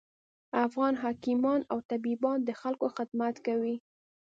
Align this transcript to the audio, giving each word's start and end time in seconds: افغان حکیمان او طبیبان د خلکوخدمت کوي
افغان 0.65 0.93
حکیمان 1.03 1.61
او 1.71 1.77
طبیبان 1.89 2.37
د 2.43 2.49
خلکوخدمت 2.61 3.35
کوي 3.47 3.75